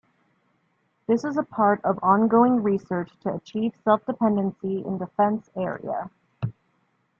This 1.05 1.23
is 1.23 1.37
a 1.37 1.43
part 1.43 1.79
of 1.85 1.99
ongoing 2.01 2.63
research 2.63 3.11
to 3.19 3.35
achieve 3.35 3.73
self-dependency 3.83 4.83
in 4.83 4.97
defense 4.97 5.47
area. 5.55 6.09